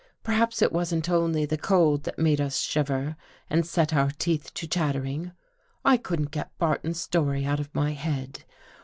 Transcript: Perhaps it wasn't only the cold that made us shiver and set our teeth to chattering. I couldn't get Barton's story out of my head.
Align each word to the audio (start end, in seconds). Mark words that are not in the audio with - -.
Perhaps 0.23 0.63
it 0.63 0.71
wasn't 0.71 1.11
only 1.11 1.45
the 1.45 1.59
cold 1.59 2.05
that 2.05 2.17
made 2.17 2.41
us 2.41 2.59
shiver 2.59 3.15
and 3.51 3.67
set 3.67 3.93
our 3.93 4.09
teeth 4.09 4.51
to 4.55 4.65
chattering. 4.65 5.31
I 5.85 5.97
couldn't 5.97 6.31
get 6.31 6.57
Barton's 6.57 6.99
story 6.99 7.45
out 7.45 7.59
of 7.59 7.75
my 7.75 7.91
head. 7.91 8.43